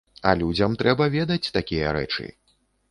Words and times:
А 0.29 0.31
людзям 0.39 0.71
трэба 0.81 1.09
ведаць 1.17 1.51
такія 1.59 1.97
рэчы. 2.01 2.29